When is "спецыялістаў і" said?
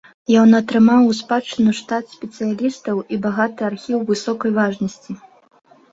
2.15-3.15